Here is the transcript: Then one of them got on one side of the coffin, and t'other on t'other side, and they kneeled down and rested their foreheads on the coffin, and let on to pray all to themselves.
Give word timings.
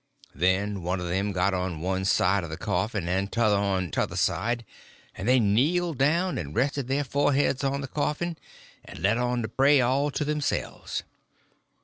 Then 0.33 0.81
one 0.81 0.99
of 0.99 1.09
them 1.09 1.31
got 1.31 1.53
on 1.53 1.79
one 1.81 2.05
side 2.05 2.43
of 2.43 2.49
the 2.49 2.57
coffin, 2.57 3.07
and 3.07 3.31
t'other 3.31 3.55
on 3.55 3.91
t'other 3.91 4.15
side, 4.15 4.65
and 5.13 5.27
they 5.27 5.39
kneeled 5.39 5.99
down 5.99 6.39
and 6.39 6.55
rested 6.55 6.87
their 6.87 7.03
foreheads 7.03 7.63
on 7.63 7.81
the 7.81 7.87
coffin, 7.87 8.35
and 8.83 8.97
let 8.97 9.19
on 9.19 9.43
to 9.43 9.47
pray 9.47 9.79
all 9.79 10.09
to 10.09 10.25
themselves. 10.25 11.03